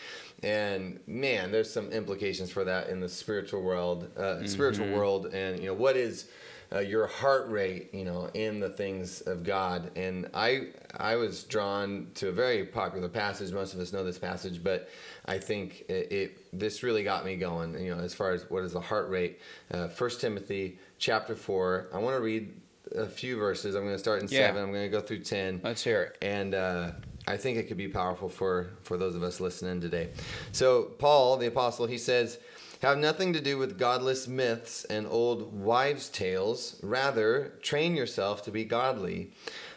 And 0.43 0.99
man 1.07 1.51
there's 1.51 1.71
some 1.71 1.91
implications 1.91 2.51
for 2.51 2.63
that 2.63 2.89
in 2.89 2.99
the 2.99 3.09
spiritual 3.09 3.61
world 3.61 4.15
uh, 4.17 4.45
spiritual 4.47 4.91
world 4.91 5.27
and 5.33 5.59
you 5.59 5.67
know 5.67 5.73
what 5.73 5.97
is 5.97 6.29
uh, 6.73 6.79
your 6.79 7.05
heart 7.05 7.47
rate 7.49 7.93
you 7.93 8.03
know 8.03 8.29
in 8.33 8.59
the 8.59 8.69
things 8.69 9.21
of 9.21 9.43
god? 9.43 9.91
And 9.95 10.29
i 10.33 10.67
i 10.97 11.15
was 11.15 11.43
drawn 11.43 12.07
to 12.15 12.29
a 12.29 12.31
very 12.31 12.65
popular 12.65 13.09
passage. 13.09 13.51
Most 13.51 13.73
of 13.73 13.79
us 13.79 13.91
know 13.91 14.03
this 14.03 14.19
passage 14.19 14.63
but 14.63 14.89
i 15.25 15.37
think 15.37 15.85
it, 15.89 16.11
it 16.11 16.59
this 16.59 16.83
really 16.83 17.03
got 17.03 17.25
me 17.25 17.35
going 17.35 17.79
you 17.83 17.95
know 17.95 18.01
as 18.01 18.13
far 18.13 18.31
as 18.31 18.49
what 18.49 18.63
is 18.63 18.73
the 18.73 18.81
heart 18.81 19.09
rate. 19.09 19.39
Uh, 19.71 19.87
first 19.87 20.21
timothy 20.21 20.77
chapter 21.05 21.35
4 21.35 21.89
i 21.93 21.99
want 21.99 22.17
to 22.17 22.21
read 22.23 22.51
a 22.95 23.05
few 23.05 23.37
verses 23.37 23.75
i'm 23.75 23.83
going 23.83 23.93
to 23.93 23.99
start 23.99 24.23
in 24.23 24.27
Yeah. 24.27 24.47
7 24.47 24.63
i'm 24.63 24.71
going 24.71 24.89
to 24.89 24.89
go 24.89 25.01
through 25.01 25.19
10 25.19 25.61
Let's 25.63 25.83
hear 25.83 26.01
it. 26.01 26.17
and 26.25 26.55
uh, 26.55 26.91
I 27.27 27.37
think 27.37 27.59
it 27.59 27.67
could 27.67 27.77
be 27.77 27.87
powerful 27.87 28.27
for 28.27 28.71
for 28.81 28.97
those 28.97 29.15
of 29.15 29.21
us 29.23 29.39
listening 29.39 29.81
today. 29.81 30.09
So 30.51 30.83
Paul, 30.99 31.37
the 31.37 31.47
apostle, 31.47 31.87
he 31.87 31.97
says, 31.97 32.37
"Have 32.83 32.99
nothing 32.99 33.33
to 33.33 33.41
do 33.41 33.57
with 33.57 33.79
godless 33.79 34.27
myths 34.27 34.85
and 34.85 35.07
old 35.07 35.51
wives' 35.59 36.07
tales. 36.09 36.79
Rather, 36.83 37.53
train 37.63 37.95
yourself 37.95 38.43
to 38.43 38.51
be 38.51 38.63
godly." 38.63 39.31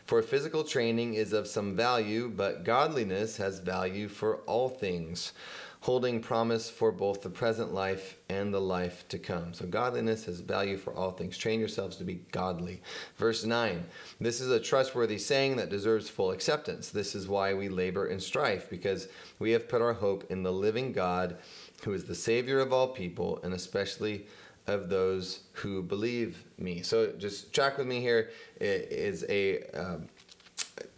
For 0.05 0.21
physical 0.23 0.63
training 0.63 1.15
is 1.15 1.33
of 1.33 1.47
some 1.47 1.75
value, 1.75 2.31
but 2.35 2.65
godliness 2.65 3.39
has 3.39 3.61
value 3.61 4.09
for 4.09 4.37
all 4.47 4.69
things, 4.69 5.33
holding 5.81 6.21
promise 6.21 6.69
for 6.69 6.91
both 6.91 7.23
the 7.23 7.31
present 7.31 7.73
life 7.73 8.17
and 8.29 8.53
the 8.53 8.61
life 8.61 9.07
to 9.09 9.19
come. 9.19 9.55
So, 9.55 9.67
godliness 9.67 10.25
has 10.25 10.41
value 10.41 10.77
for 10.77 10.93
all 10.95 11.13
things. 11.13 11.39
Train 11.39 11.61
yourselves 11.61 11.97
to 11.97 12.05
be 12.05 12.21
godly. 12.33 12.83
Verse 13.17 13.45
9 13.45 13.85
This 14.21 14.41
is 14.41 14.51
a 14.51 14.61
trustworthy 14.61 15.19
saying 15.19 15.57
that 15.57 15.71
deserves 15.71 16.09
full 16.09 16.31
acceptance. 16.31 16.91
This 16.91 17.15
is 17.15 17.29
why 17.29 17.55
we 17.55 17.69
labor 17.69 18.07
and 18.07 18.23
strife, 18.23 18.69
because 18.69 19.09
we 19.39 19.53
have 19.53 19.69
put 19.69 19.83
our 19.83 19.95
hope 19.95 20.31
in 20.31 20.43
the 20.43 20.53
living 20.53 20.93
God, 20.93 21.37
who 21.85 21.93
is 21.93 22.05
the 22.05 22.15
Savior 22.15 22.61
of 22.61 22.73
all 22.73 22.89
people, 22.89 23.41
and 23.43 23.55
especially 23.55 24.27
of 24.67 24.89
those 24.89 25.41
who 25.53 25.83
believe 25.83 26.45
me. 26.59 26.83
So 26.83 27.13
just 27.19 27.53
track 27.55 27.79
with 27.79 27.87
me 27.87 28.01
here. 28.01 28.31
It 28.61 28.93
is 28.93 29.25
a 29.29 29.63
um, 29.73 30.07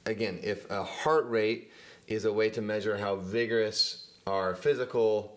again, 0.07 0.39
if 0.43 0.69
a 0.71 0.83
heart 0.83 1.29
rate 1.29 1.71
is 2.07 2.25
a 2.25 2.33
way 2.33 2.51
to 2.51 2.61
measure 2.61 2.97
how 2.97 3.17
vigorous 3.17 4.09
our 4.27 4.55
physical 4.55 5.37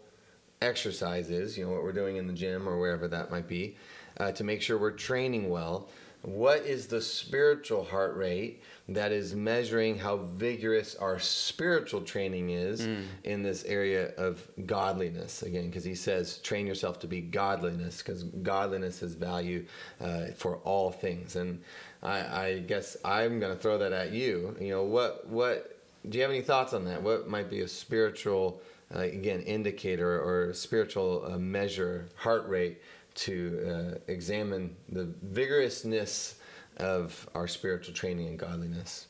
exercises, 0.62 1.58
you 1.58 1.66
know 1.66 1.72
what 1.72 1.84
we're 1.84 1.92
doing 1.92 2.18
in 2.18 2.28
the 2.28 2.34
gym 2.34 2.68
or 2.68 2.80
wherever 2.80 3.08
that 3.08 3.32
might 3.32 3.48
be, 3.48 3.76
uh, 4.18 4.32
to 4.32 4.44
make 4.44 4.62
sure 4.62 4.78
we're 4.78 4.92
training 4.92 5.50
well. 5.50 5.90
What 6.22 6.60
is 6.60 6.88
the 6.88 7.02
spiritual 7.02 7.84
heart 7.84 8.16
rate? 8.16 8.62
that 8.90 9.14
is 9.14 9.34
measuring 9.34 9.98
how 9.98 10.18
vigorous 10.18 10.96
our 10.96 11.18
spiritual 11.18 12.02
training 12.02 12.50
is 12.50 12.82
mm. 12.82 13.06
in 13.24 13.42
this 13.42 13.64
area 13.64 14.14
of 14.18 14.46
godliness 14.66 15.42
again 15.42 15.68
because 15.68 15.86
he 15.86 15.96
says 15.96 16.40
train 16.40 16.68
yourself 16.68 17.00
to 17.00 17.08
be 17.08 17.22
godliness 17.22 18.00
because 18.00 18.24
godliness 18.24 19.00
has 19.00 19.14
value 19.14 19.66
uh, 20.02 20.26
for 20.36 20.58
all 20.58 20.92
things 20.92 21.38
and 21.38 21.62
I, 22.02 22.46
I 22.46 22.60
guess 22.60 22.98
i'm 23.06 23.40
going 23.40 23.56
to 23.56 23.62
throw 23.62 23.78
that 23.78 23.94
at 23.94 24.12
you 24.12 24.56
you 24.60 24.72
know 24.72 24.84
what 24.84 25.28
what 25.28 25.80
do 26.10 26.18
you 26.18 26.22
have 26.22 26.32
any 26.32 26.42
thoughts 26.42 26.74
on 26.74 26.84
that 26.86 27.02
what 27.02 27.30
might 27.30 27.50
be 27.50 27.62
a 27.62 27.68
spiritual 27.70 28.62
again 29.00 29.42
indicator 29.42 30.22
or 30.22 30.54
spiritual 30.54 31.26
uh, 31.26 31.38
measure 31.38 32.10
heart 32.16 32.48
rate 32.48 32.82
to 33.16 33.98
uh, 33.98 34.12
examine 34.12 34.76
the 34.90 35.14
vigorousness 35.22 36.36
of 36.78 37.30
our 37.36 37.48
spiritual 37.48 37.94
training 37.94 38.28
and 38.28 38.40
godliness? 38.40 39.08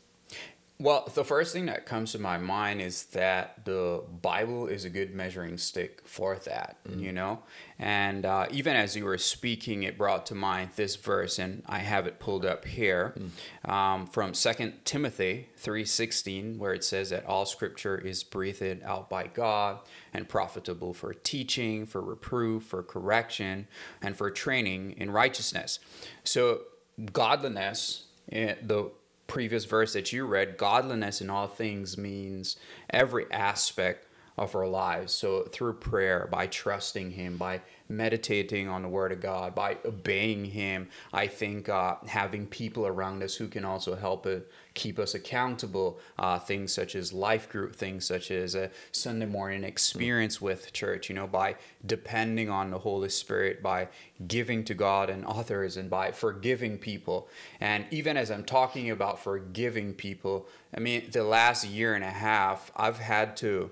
Well, 0.79 1.09
the 1.13 1.23
first 1.23 1.53
thing 1.53 1.67
that 1.67 1.85
comes 1.85 2.11
to 2.13 2.19
my 2.19 2.37
mind 2.37 2.81
is 2.81 3.05
that 3.07 3.63
the 3.63 4.03
Bible 4.21 4.67
is 4.67 4.85
a 4.85 4.89
good 4.89 5.13
measuring 5.13 5.57
stick 5.57 6.01
for 6.05 6.35
that, 6.37 6.77
mm 6.87 6.99
you 6.99 7.11
know? 7.11 7.39
And 7.79 8.25
uh, 8.25 8.47
even 8.49 8.75
as 8.75 8.95
you 8.95 9.03
were 9.05 9.17
speaking, 9.17 9.83
it 9.83 9.97
brought 9.97 10.25
to 10.27 10.35
mind 10.35 10.71
this 10.75 10.95
verse, 10.95 11.37
and 11.37 11.63
I 11.67 11.79
have 11.79 12.07
it 12.07 12.19
pulled 12.19 12.45
up 12.45 12.65
here 12.65 13.13
mm 13.17 13.29
um, 13.69 14.07
from 14.07 14.33
Second 14.33 14.73
Timothy 14.83 15.47
3.16, 15.61 16.57
where 16.57 16.73
it 16.73 16.83
says 16.83 17.11
that 17.11 17.25
all 17.25 17.45
scripture 17.45 17.97
is 17.97 18.23
breathed 18.23 18.83
out 18.83 19.09
by 19.09 19.27
God 19.27 19.79
and 20.13 20.27
profitable 20.27 20.93
for 20.93 21.13
teaching, 21.13 21.85
for 21.85 22.01
reproof, 22.01 22.63
for 22.63 22.83
correction, 22.83 23.67
and 24.01 24.17
for 24.17 24.29
training 24.29 24.95
in 24.97 25.11
righteousness. 25.11 25.79
So 26.23 26.63
godliness, 27.11 28.03
eh, 28.31 28.55
the 28.61 28.91
previous 29.27 29.65
verse 29.65 29.93
that 29.93 30.11
you 30.11 30.25
read, 30.25 30.57
godliness 30.57 31.21
in 31.21 31.29
all 31.29 31.47
things 31.47 31.97
means 31.97 32.55
every 32.89 33.31
aspect 33.31 34.07
of 34.37 34.55
our 34.55 34.67
lives. 34.67 35.13
So 35.13 35.43
through 35.43 35.73
prayer, 35.73 36.27
by 36.31 36.47
trusting 36.47 37.11
Him, 37.11 37.37
by 37.37 37.61
meditating 37.95 38.67
on 38.67 38.81
the 38.81 38.89
Word 38.89 39.11
of 39.11 39.21
God, 39.21 39.55
by 39.55 39.77
obeying 39.85 40.45
Him, 40.45 40.89
I 41.11 41.27
think 41.27 41.69
uh, 41.69 41.95
having 42.07 42.47
people 42.47 42.87
around 42.87 43.23
us 43.23 43.35
who 43.35 43.47
can 43.47 43.65
also 43.65 43.95
help 43.95 44.27
keep 44.73 44.97
us 44.97 45.13
accountable, 45.13 45.99
uh, 46.17 46.39
things 46.39 46.73
such 46.73 46.95
as 46.95 47.13
life 47.13 47.49
group, 47.49 47.75
things 47.75 48.05
such 48.05 48.31
as 48.31 48.55
a 48.55 48.71
Sunday 48.91 49.25
morning 49.25 49.63
experience 49.63 50.41
with 50.41 50.73
church, 50.73 51.09
you 51.09 51.15
know, 51.15 51.27
by 51.27 51.55
depending 51.85 52.49
on 52.49 52.71
the 52.71 52.79
Holy 52.79 53.09
Spirit, 53.09 53.61
by 53.61 53.87
giving 54.27 54.63
to 54.63 54.73
God 54.73 55.09
and 55.09 55.25
others, 55.25 55.77
and 55.77 55.89
by 55.89 56.11
forgiving 56.11 56.77
people. 56.77 57.27
And 57.59 57.85
even 57.91 58.17
as 58.17 58.31
I'm 58.31 58.43
talking 58.43 58.89
about 58.89 59.19
forgiving 59.19 59.93
people, 59.93 60.47
I 60.75 60.79
mean, 60.79 61.09
the 61.11 61.23
last 61.23 61.67
year 61.67 61.93
and 61.93 62.03
a 62.03 62.09
half, 62.09 62.71
I've 62.75 62.99
had 62.99 63.37
to 63.37 63.71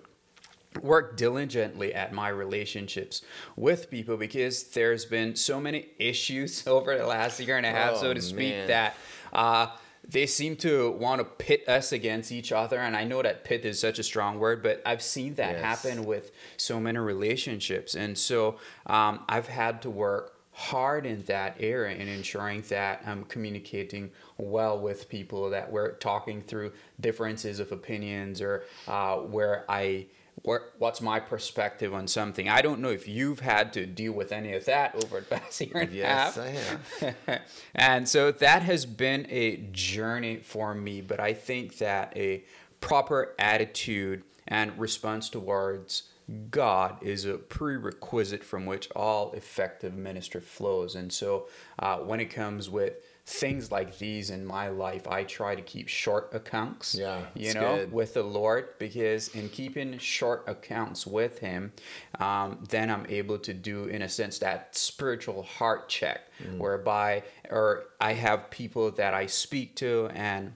work 0.79 1.17
diligently 1.17 1.93
at 1.93 2.13
my 2.13 2.29
relationships 2.29 3.21
with 3.55 3.89
people 3.89 4.15
because 4.17 4.63
there's 4.63 5.05
been 5.05 5.35
so 5.35 5.59
many 5.59 5.87
issues 5.99 6.65
over 6.67 6.97
the 6.97 7.05
last 7.05 7.39
year 7.39 7.57
and 7.57 7.65
a 7.65 7.71
half, 7.71 7.93
oh, 7.95 8.01
so 8.01 8.13
to 8.13 8.21
speak, 8.21 8.53
man. 8.53 8.67
that 8.67 8.95
uh, 9.33 9.67
they 10.07 10.25
seem 10.25 10.55
to 10.57 10.91
want 10.91 11.19
to 11.19 11.25
pit 11.25 11.67
us 11.67 11.91
against 11.91 12.31
each 12.31 12.51
other. 12.51 12.79
And 12.79 12.95
I 12.95 13.03
know 13.03 13.21
that 13.21 13.43
pit 13.43 13.65
is 13.65 13.79
such 13.79 13.99
a 13.99 14.03
strong 14.03 14.39
word, 14.39 14.63
but 14.63 14.81
I've 14.85 15.01
seen 15.01 15.35
that 15.35 15.53
yes. 15.53 15.61
happen 15.61 16.05
with 16.05 16.31
so 16.57 16.79
many 16.79 16.97
relationships. 16.99 17.95
And 17.95 18.17
so 18.17 18.57
um, 18.87 19.23
I've 19.29 19.47
had 19.47 19.81
to 19.83 19.89
work 19.89 20.37
hard 20.53 21.05
in 21.05 21.23
that 21.23 21.55
area 21.59 21.95
in 21.95 22.07
ensuring 22.07 22.61
that 22.69 23.01
I'm 23.05 23.23
communicating 23.25 24.11
well 24.37 24.79
with 24.79 25.07
people, 25.07 25.49
that 25.49 25.71
we're 25.71 25.93
talking 25.93 26.41
through 26.41 26.73
differences 26.99 27.59
of 27.59 27.71
opinions 27.71 28.41
or 28.41 28.63
uh, 28.87 29.17
where 29.17 29.65
I 29.69 30.07
what's 30.43 31.01
my 31.01 31.19
perspective 31.19 31.93
on 31.93 32.07
something. 32.07 32.49
I 32.49 32.61
don't 32.61 32.79
know 32.79 32.89
if 32.89 33.07
you've 33.07 33.41
had 33.41 33.73
to 33.73 33.85
deal 33.85 34.13
with 34.13 34.31
any 34.31 34.53
of 34.53 34.65
that 34.65 34.95
over 34.95 35.19
the 35.19 35.25
past 35.25 35.61
year 35.61 35.77
and 35.77 35.93
a 35.93 36.05
half. 36.05 36.37
Yes, 36.37 36.77
I 37.01 37.05
have. 37.27 37.41
and 37.75 38.09
so 38.09 38.31
that 38.31 38.63
has 38.63 38.85
been 38.85 39.27
a 39.29 39.57
journey 39.71 40.37
for 40.37 40.73
me, 40.73 41.01
but 41.01 41.19
I 41.19 41.33
think 41.33 41.77
that 41.77 42.13
a 42.15 42.43
proper 42.79 43.35
attitude 43.37 44.23
and 44.47 44.77
response 44.79 45.29
towards 45.29 46.03
God 46.49 46.97
is 47.01 47.25
a 47.25 47.37
prerequisite 47.37 48.43
from 48.43 48.65
which 48.65 48.89
all 48.95 49.31
effective 49.33 49.95
ministry 49.95 50.41
flows. 50.41 50.95
And 50.95 51.11
so 51.11 51.47
uh, 51.77 51.97
when 51.97 52.19
it 52.19 52.25
comes 52.25 52.69
with 52.69 52.93
things 53.31 53.71
like 53.71 53.97
these 53.97 54.29
in 54.29 54.45
my 54.45 54.67
life, 54.67 55.07
I 55.07 55.23
try 55.23 55.55
to 55.55 55.61
keep 55.61 55.87
short 55.87 56.29
accounts. 56.33 56.95
Yeah, 56.95 57.21
you 57.33 57.53
know, 57.53 57.77
good. 57.77 57.93
with 57.93 58.13
the 58.13 58.23
Lord, 58.23 58.67
because 58.77 59.29
in 59.29 59.47
keeping 59.47 59.97
short 59.99 60.43
accounts 60.47 61.07
with 61.07 61.39
Him, 61.39 61.71
um, 62.19 62.63
then 62.69 62.91
I'm 62.91 63.05
able 63.07 63.39
to 63.39 63.53
do, 63.53 63.85
in 63.85 64.01
a 64.01 64.09
sense, 64.09 64.39
that 64.39 64.75
spiritual 64.75 65.43
heart 65.43 65.87
check, 65.87 66.29
mm. 66.43 66.57
whereby, 66.57 67.23
or 67.49 67.85
I 68.01 68.13
have 68.13 68.51
people 68.51 68.91
that 68.91 69.13
I 69.13 69.27
speak 69.27 69.75
to 69.77 70.09
and 70.13 70.53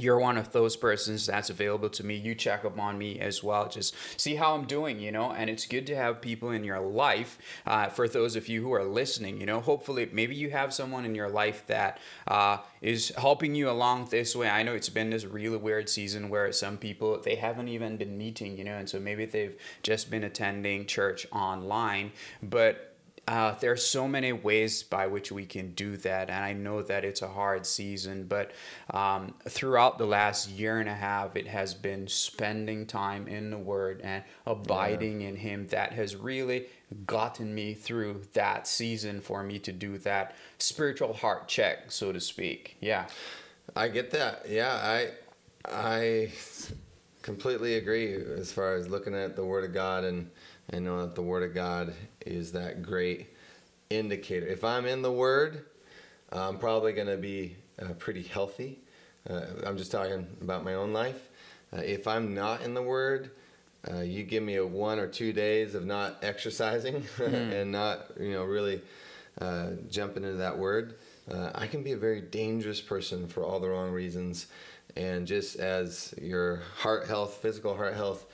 you're 0.00 0.18
one 0.18 0.36
of 0.36 0.52
those 0.52 0.76
persons 0.76 1.26
that's 1.26 1.50
available 1.50 1.90
to 1.90 2.04
me. 2.04 2.16
You 2.16 2.34
check 2.34 2.64
up 2.64 2.78
on 2.78 2.98
me 2.98 3.20
as 3.20 3.42
well. 3.42 3.68
Just 3.68 3.94
see 4.18 4.34
how 4.34 4.54
I'm 4.54 4.64
doing, 4.64 4.98
you 4.98 5.12
know. 5.12 5.32
And 5.32 5.50
it's 5.50 5.66
good 5.66 5.86
to 5.88 5.96
have 5.96 6.20
people 6.20 6.50
in 6.50 6.64
your 6.64 6.80
life. 6.80 7.38
Uh, 7.66 7.88
for 7.88 8.08
those 8.08 8.36
of 8.36 8.48
you 8.48 8.62
who 8.62 8.72
are 8.72 8.84
listening, 8.84 9.40
you 9.40 9.46
know, 9.46 9.60
hopefully 9.60 10.08
maybe 10.12 10.34
you 10.34 10.50
have 10.50 10.72
someone 10.72 11.04
in 11.04 11.14
your 11.14 11.28
life 11.28 11.66
that 11.66 11.98
uh, 12.26 12.58
is 12.80 13.12
helping 13.16 13.54
you 13.54 13.68
along 13.70 14.06
this 14.06 14.34
way. 14.34 14.48
I 14.48 14.62
know 14.62 14.74
it's 14.74 14.88
been 14.88 15.10
this 15.10 15.24
really 15.24 15.58
weird 15.58 15.88
season 15.88 16.28
where 16.28 16.50
some 16.52 16.78
people 16.78 17.20
they 17.20 17.34
haven't 17.34 17.68
even 17.68 17.96
been 17.96 18.16
meeting, 18.16 18.56
you 18.56 18.64
know, 18.64 18.76
and 18.76 18.88
so 18.88 18.98
maybe 18.98 19.26
they've 19.26 19.56
just 19.82 20.10
been 20.10 20.24
attending 20.24 20.86
church 20.86 21.26
online, 21.32 22.12
but 22.42 22.89
uh, 23.30 23.54
there 23.60 23.70
are 23.70 23.76
so 23.76 24.08
many 24.08 24.32
ways 24.32 24.82
by 24.82 25.06
which 25.06 25.30
we 25.30 25.46
can 25.46 25.70
do 25.74 25.96
that, 25.98 26.28
and 26.28 26.44
I 26.44 26.52
know 26.52 26.82
that 26.82 27.04
it's 27.04 27.22
a 27.22 27.28
hard 27.28 27.64
season, 27.64 28.24
but 28.24 28.50
um, 28.92 29.34
throughout 29.48 29.98
the 29.98 30.04
last 30.04 30.50
year 30.50 30.80
and 30.80 30.88
a 30.88 30.94
half, 30.94 31.36
it 31.36 31.46
has 31.46 31.72
been 31.72 32.08
spending 32.08 32.86
time 32.86 33.28
in 33.28 33.50
the 33.50 33.56
Word 33.56 34.00
and 34.02 34.24
abiding 34.48 35.20
yeah. 35.20 35.28
in 35.28 35.36
Him 35.36 35.68
that 35.68 35.92
has 35.92 36.16
really 36.16 36.66
gotten 37.06 37.54
me 37.54 37.72
through 37.72 38.22
that 38.32 38.66
season 38.66 39.20
for 39.20 39.44
me 39.44 39.60
to 39.60 39.70
do 39.70 39.96
that 39.98 40.34
spiritual 40.58 41.12
heart 41.12 41.46
check, 41.46 41.92
so 41.92 42.10
to 42.10 42.18
speak. 42.18 42.78
Yeah, 42.80 43.06
I 43.76 43.90
get 43.90 44.10
that. 44.10 44.46
Yeah, 44.48 44.72
I 44.72 45.10
I 45.72 46.32
completely 47.22 47.76
agree 47.76 48.12
as 48.12 48.50
far 48.50 48.74
as 48.74 48.88
looking 48.88 49.14
at 49.14 49.36
the 49.36 49.44
Word 49.44 49.62
of 49.62 49.72
God 49.72 50.02
and 50.02 50.30
I 50.72 50.80
know 50.80 51.00
that 51.00 51.14
the 51.14 51.22
Word 51.22 51.42
of 51.42 51.54
God 51.54 51.94
is 52.26 52.52
that 52.52 52.82
great 52.82 53.28
indicator. 53.88 54.46
If 54.46 54.64
I'm 54.64 54.86
in 54.86 55.02
the 55.02 55.12
Word, 55.12 55.64
I'm 56.32 56.58
probably 56.58 56.92
going 56.92 57.08
to 57.08 57.16
be 57.16 57.56
uh, 57.80 57.94
pretty 57.94 58.22
healthy. 58.22 58.78
Uh, 59.28 59.42
I'm 59.66 59.76
just 59.76 59.92
talking 59.92 60.26
about 60.40 60.64
my 60.64 60.74
own 60.74 60.92
life. 60.92 61.28
Uh, 61.72 61.78
if 61.78 62.06
I'm 62.06 62.34
not 62.34 62.62
in 62.62 62.74
the 62.74 62.82
Word, 62.82 63.30
uh, 63.90 64.00
you 64.00 64.22
give 64.22 64.42
me 64.42 64.56
a 64.56 64.66
one 64.66 64.98
or 64.98 65.06
two 65.06 65.32
days 65.32 65.74
of 65.74 65.86
not 65.86 66.18
exercising 66.22 67.02
mm-hmm. 67.02 67.34
and 67.34 67.72
not, 67.72 68.10
you 68.18 68.32
know, 68.32 68.44
really 68.44 68.80
uh, 69.40 69.70
jumping 69.88 70.24
into 70.24 70.36
that 70.36 70.58
Word, 70.58 70.94
uh, 71.30 71.50
I 71.54 71.66
can 71.66 71.82
be 71.82 71.92
a 71.92 71.96
very 71.96 72.20
dangerous 72.20 72.80
person 72.80 73.28
for 73.28 73.44
all 73.44 73.60
the 73.60 73.68
wrong 73.68 73.90
reasons. 73.90 74.46
And 74.96 75.26
just 75.26 75.56
as 75.56 76.14
your 76.20 76.62
heart 76.78 77.06
health, 77.06 77.38
physical 77.40 77.76
heart 77.76 77.94
health, 77.94 78.26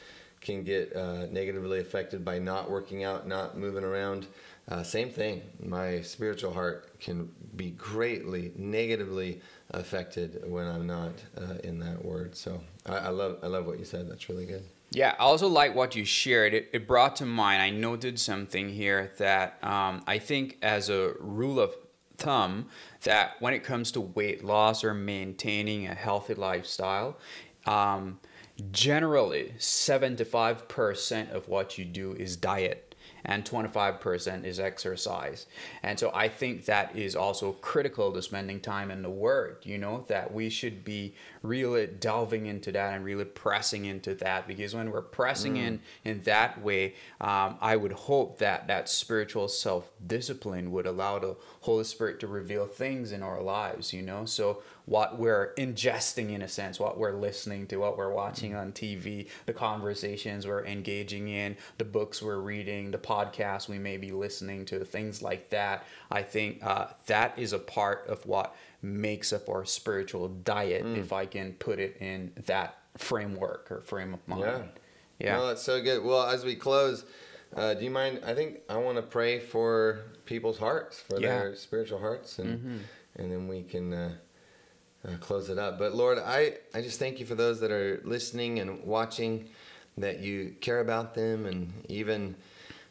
can 0.46 0.62
get 0.62 0.94
uh, 0.94 1.26
negatively 1.26 1.80
affected 1.80 2.24
by 2.24 2.38
not 2.38 2.70
working 2.70 3.04
out, 3.04 3.26
not 3.26 3.58
moving 3.58 3.84
around. 3.84 4.26
Uh, 4.68 4.82
same 4.82 5.10
thing. 5.10 5.42
My 5.60 6.00
spiritual 6.00 6.52
heart 6.52 6.98
can 7.00 7.28
be 7.56 7.70
greatly 7.72 8.52
negatively 8.56 9.40
affected 9.70 10.42
when 10.46 10.66
I'm 10.66 10.86
not 10.86 11.12
uh, 11.36 11.54
in 11.64 11.78
that 11.80 12.04
word. 12.04 12.36
So 12.36 12.62
I, 12.86 12.96
I 12.96 13.08
love 13.08 13.38
I 13.42 13.48
love 13.48 13.66
what 13.66 13.78
you 13.78 13.84
said. 13.84 14.08
That's 14.08 14.28
really 14.28 14.46
good. 14.46 14.64
Yeah, 14.90 15.14
I 15.18 15.22
also 15.24 15.48
like 15.48 15.74
what 15.74 15.96
you 15.96 16.04
shared. 16.04 16.54
It, 16.54 16.70
it 16.72 16.86
brought 16.86 17.16
to 17.16 17.26
mind, 17.26 17.60
I 17.60 17.70
noted 17.70 18.20
something 18.20 18.68
here 18.68 19.12
that 19.18 19.58
um, 19.62 20.02
I 20.06 20.18
think, 20.18 20.58
as 20.62 20.88
a 20.88 21.14
rule 21.18 21.58
of 21.58 21.74
thumb, 22.16 22.68
that 23.02 23.32
when 23.40 23.52
it 23.52 23.64
comes 23.64 23.90
to 23.92 24.00
weight 24.00 24.44
loss 24.44 24.84
or 24.84 24.94
maintaining 24.94 25.86
a 25.86 25.94
healthy 25.94 26.34
lifestyle, 26.34 27.18
um, 27.66 28.20
generally 28.70 29.54
75% 29.58 31.30
of 31.32 31.48
what 31.48 31.78
you 31.78 31.84
do 31.84 32.12
is 32.12 32.36
diet 32.36 32.85
and 33.26 33.44
25% 33.44 34.44
is 34.44 34.58
exercise. 34.60 35.46
And 35.82 35.98
so 35.98 36.10
I 36.14 36.28
think 36.28 36.64
that 36.64 36.94
is 36.96 37.16
also 37.16 37.52
critical 37.52 38.12
to 38.12 38.22
spending 38.22 38.60
time 38.60 38.90
in 38.90 39.02
the 39.02 39.10
Word, 39.10 39.58
you 39.64 39.78
know, 39.78 40.04
that 40.06 40.32
we 40.32 40.48
should 40.48 40.84
be 40.84 41.14
really 41.42 41.86
delving 41.86 42.46
into 42.46 42.72
that 42.72 42.94
and 42.94 43.04
really 43.04 43.24
pressing 43.24 43.84
into 43.84 44.14
that 44.14 44.46
because 44.46 44.74
when 44.74 44.90
we're 44.90 45.02
pressing 45.02 45.54
mm. 45.54 45.66
in 45.66 45.80
in 46.04 46.20
that 46.22 46.62
way, 46.62 46.94
um, 47.20 47.56
I 47.60 47.76
would 47.76 47.92
hope 47.92 48.38
that 48.38 48.68
that 48.68 48.88
spiritual 48.88 49.48
self 49.48 49.90
discipline 50.06 50.70
would 50.70 50.86
allow 50.86 51.18
the 51.18 51.36
Holy 51.62 51.84
Spirit 51.84 52.20
to 52.20 52.28
reveal 52.28 52.66
things 52.66 53.10
in 53.10 53.22
our 53.24 53.42
lives, 53.42 53.92
you 53.92 54.02
know. 54.02 54.24
So 54.24 54.62
what 54.86 55.18
we're 55.18 55.52
ingesting 55.58 56.30
in 56.30 56.42
a 56.42 56.48
sense, 56.48 56.78
what 56.78 56.96
we're 56.96 57.12
listening 57.12 57.66
to, 57.66 57.76
what 57.76 57.98
we're 57.98 58.12
watching 58.12 58.54
on 58.54 58.72
TV, 58.72 59.28
the 59.44 59.52
conversations 59.52 60.46
we're 60.46 60.64
engaging 60.64 61.28
in, 61.28 61.56
the 61.78 61.84
books 61.84 62.22
we're 62.22 62.38
reading, 62.38 62.92
the 62.92 62.98
podcasts 62.98 63.15
we 63.68 63.78
may 63.78 63.96
be 63.96 64.10
listening 64.10 64.64
to, 64.66 64.84
things 64.84 65.22
like 65.22 65.50
that. 65.50 65.84
I 66.10 66.22
think 66.22 66.62
uh, 66.62 66.86
that 67.06 67.38
is 67.38 67.52
a 67.52 67.58
part 67.58 68.06
of 68.08 68.24
what 68.26 68.54
makes 68.82 69.32
up 69.32 69.48
our 69.48 69.64
spiritual 69.64 70.28
diet, 70.28 70.84
mm. 70.84 70.96
if 70.96 71.12
I 71.12 71.26
can 71.26 71.52
put 71.54 71.78
it 71.78 71.96
in 72.00 72.32
that 72.46 72.78
framework 72.96 73.70
or 73.70 73.80
frame 73.80 74.14
of 74.14 74.26
mind. 74.26 74.42
Yeah. 74.42 74.62
Yeah. 75.18 75.36
No, 75.36 75.46
that's 75.48 75.62
so 75.62 75.82
good. 75.82 76.04
Well, 76.04 76.26
as 76.26 76.44
we 76.44 76.54
close, 76.54 77.04
uh, 77.56 77.74
do 77.74 77.84
you 77.84 77.90
mind? 77.90 78.20
I 78.24 78.34
think 78.34 78.60
I 78.68 78.76
want 78.76 78.96
to 78.96 79.02
pray 79.02 79.40
for 79.40 80.00
people's 80.26 80.58
hearts, 80.58 81.00
for 81.00 81.20
yeah. 81.20 81.28
their 81.28 81.56
spiritual 81.56 81.98
hearts, 81.98 82.38
and 82.38 82.58
mm-hmm. 82.58 82.76
and 83.16 83.32
then 83.32 83.48
we 83.48 83.62
can 83.62 83.92
uh, 83.94 84.12
uh, 85.06 85.16
close 85.20 85.48
it 85.48 85.58
up. 85.58 85.78
But 85.78 85.94
Lord, 85.94 86.18
I, 86.18 86.58
I 86.74 86.82
just 86.82 86.98
thank 86.98 87.18
you 87.18 87.26
for 87.26 87.34
those 87.34 87.60
that 87.60 87.70
are 87.70 88.02
listening 88.04 88.58
and 88.58 88.84
watching, 88.84 89.48
that 89.96 90.20
you 90.20 90.54
care 90.60 90.80
about 90.80 91.14
them, 91.14 91.46
and 91.46 91.72
even 91.88 92.34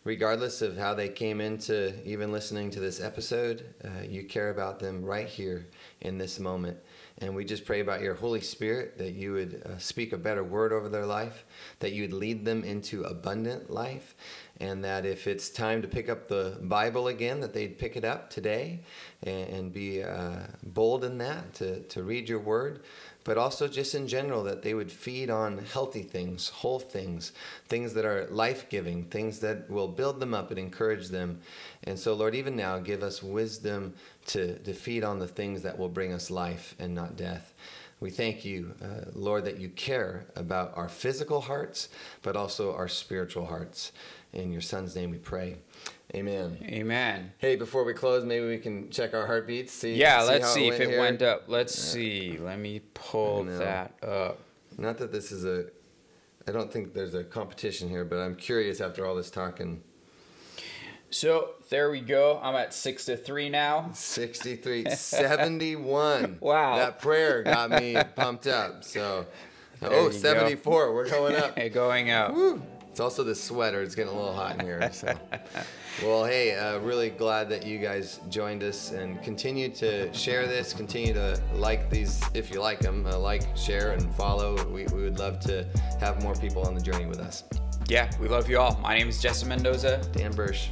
regardless 0.05 0.61
of 0.61 0.77
how 0.77 0.93
they 0.93 1.09
came 1.09 1.41
into 1.41 1.93
even 2.07 2.31
listening 2.31 2.69
to 2.69 2.79
this 2.79 3.01
episode, 3.01 3.65
uh, 3.83 4.03
you 4.07 4.23
care 4.23 4.51
about 4.51 4.79
them 4.79 5.03
right 5.03 5.27
here 5.27 5.67
in 6.01 6.17
this 6.17 6.39
moment. 6.39 6.77
And 7.17 7.35
we 7.35 7.43
just 7.43 7.65
pray 7.65 7.79
about 7.79 8.01
your 8.01 8.13
Holy 8.13 8.41
Spirit 8.41 8.97
that 8.99 9.13
you 9.13 9.33
would 9.33 9.63
uh, 9.65 9.77
speak 9.79 10.13
a 10.13 10.17
better 10.17 10.43
word 10.43 10.71
over 10.71 10.89
their 10.89 11.05
life, 11.05 11.43
that 11.79 11.91
you 11.91 12.03
would 12.03 12.13
lead 12.13 12.45
them 12.45 12.63
into 12.63 13.03
abundant 13.03 13.71
life, 13.71 14.15
and 14.59 14.83
that 14.83 15.05
if 15.05 15.27
it's 15.27 15.49
time 15.49 15.81
to 15.81 15.87
pick 15.87 16.09
up 16.09 16.27
the 16.27 16.57
Bible 16.61 17.07
again, 17.07 17.41
that 17.41 17.53
they'd 17.53 17.77
pick 17.77 17.97
it 17.97 18.05
up 18.05 18.29
today 18.29 18.79
and, 19.23 19.49
and 19.49 19.73
be 19.73 20.01
uh, 20.01 20.47
bold 20.63 21.03
in 21.03 21.17
that 21.17 21.53
to, 21.55 21.81
to 21.83 22.03
read 22.03 22.29
your 22.29 22.39
word, 22.39 22.81
but 23.25 23.37
also 23.37 23.67
just 23.67 23.95
in 23.95 24.07
general 24.07 24.43
that 24.43 24.61
they 24.61 24.73
would 24.73 24.91
feed 24.91 25.29
on 25.29 25.57
healthy 25.57 26.03
things, 26.03 26.47
whole 26.47 26.79
things, 26.79 27.33
things 27.67 27.93
that 27.93 28.05
are 28.05 28.27
life 28.27 28.69
giving, 28.69 29.03
things 29.05 29.39
that 29.39 29.69
will 29.69 29.89
build 29.89 30.19
them 30.19 30.33
up 30.33 30.51
and 30.51 30.59
encourage 30.59 31.09
them. 31.09 31.41
And 31.83 31.99
so, 31.99 32.13
Lord, 32.13 32.33
even 32.35 32.55
now, 32.55 32.79
give 32.79 33.03
us 33.03 33.21
wisdom 33.21 33.93
to, 34.27 34.57
to 34.59 34.73
feed 34.73 35.03
on 35.03 35.19
the 35.19 35.27
things 35.27 35.63
that 35.63 35.77
will 35.77 35.89
bring 35.89 36.13
us 36.13 36.31
life 36.31 36.75
and 36.79 36.95
not 36.95 37.17
death. 37.17 37.53
We 38.01 38.09
thank 38.09 38.43
you, 38.43 38.75
uh, 38.83 39.09
Lord, 39.13 39.45
that 39.45 39.57
you 39.57 39.69
care 39.69 40.25
about 40.35 40.73
our 40.75 40.89
physical 40.89 41.41
hearts, 41.41 41.87
but 42.21 42.35
also 42.35 42.75
our 42.75 42.89
spiritual 42.89 43.45
hearts. 43.45 43.93
In 44.35 44.51
your 44.51 44.61
son's 44.61 44.95
name 44.95 45.11
we 45.11 45.17
pray. 45.17 45.57
Amen. 46.13 46.57
Amen. 46.63 47.31
Hey, 47.37 47.55
before 47.55 47.83
we 47.83 47.93
close, 47.93 48.25
maybe 48.25 48.45
we 48.45 48.57
can 48.57 48.89
check 48.89 49.13
our 49.13 49.25
heartbeats. 49.25 49.73
See. 49.73 49.95
Yeah, 49.95 50.21
see 50.21 50.27
let's 50.27 50.53
see 50.53 50.67
it 50.67 50.73
if 50.73 50.79
it 50.81 50.89
here. 50.89 50.99
went 50.99 51.21
up. 51.21 51.45
Let's 51.47 51.75
yeah. 51.77 51.93
see. 51.93 52.37
Let 52.37 52.59
me 52.59 52.81
pull 52.93 53.45
that 53.45 53.93
up. 54.03 54.39
Not 54.77 54.97
that 54.97 55.11
this 55.11 55.31
is 55.31 55.45
a. 55.45 55.67
I 56.47 56.51
don't 56.51 56.71
think 56.71 56.93
there's 56.93 57.15
a 57.15 57.23
competition 57.23 57.89
here, 57.89 58.05
but 58.05 58.19
I'm 58.19 58.35
curious 58.35 58.81
after 58.81 59.05
all 59.05 59.15
this 59.15 59.31
talking. 59.31 59.81
So 61.09 61.51
there 61.69 61.89
we 61.89 62.01
go. 62.01 62.39
I'm 62.43 62.55
at 62.55 62.73
63 62.73 63.49
now. 63.49 63.89
63. 63.93 64.89
71. 64.95 66.37
wow. 66.41 66.75
That 66.75 66.99
prayer 66.99 67.43
got 67.43 67.69
me 67.71 67.95
pumped 68.15 68.47
up. 68.47 68.83
So, 68.83 69.25
there 69.79 69.91
oh, 69.91 70.11
74. 70.11 70.87
Go. 70.87 70.93
We're 70.93 71.09
going 71.09 71.35
up. 71.35 71.51
Okay, 71.51 71.69
going 71.69 72.11
up. 72.11 72.33
Woo. 72.33 72.61
It's 72.95 73.01
also 73.01 73.25
the 73.25 73.35
sweater. 73.35 73.81
It's 73.81 73.93
getting 73.93 74.13
a 74.13 74.15
little 74.15 74.33
hot 74.33 74.57
in 74.57 74.65
here. 74.65 74.89
So, 74.93 75.13
well, 76.01 76.23
hey, 76.23 76.55
uh, 76.55 76.79
really 76.79 77.09
glad 77.09 77.49
that 77.49 77.65
you 77.65 77.77
guys 77.77 78.21
joined 78.29 78.63
us 78.63 78.93
and 78.93 79.21
continue 79.21 79.67
to 79.71 80.13
share 80.13 80.47
this. 80.47 80.71
Continue 80.71 81.13
to 81.13 81.37
like 81.55 81.89
these 81.89 82.23
if 82.33 82.53
you 82.53 82.61
like 82.61 82.79
them. 82.79 83.05
Uh, 83.05 83.19
like, 83.19 83.41
share, 83.57 83.91
and 83.91 84.15
follow. 84.15 84.65
We, 84.67 84.85
we 84.85 85.03
would 85.03 85.19
love 85.19 85.41
to 85.41 85.67
have 85.99 86.23
more 86.23 86.35
people 86.35 86.65
on 86.65 86.73
the 86.73 86.79
journey 86.79 87.05
with 87.05 87.19
us. 87.19 87.43
Yeah, 87.89 88.09
we 88.17 88.29
love 88.29 88.49
you 88.49 88.59
all. 88.59 88.79
My 88.81 88.97
name 88.97 89.09
is 89.09 89.21
Jesse 89.21 89.45
Mendoza. 89.45 90.01
Dan 90.13 90.31
Bursch. 90.31 90.69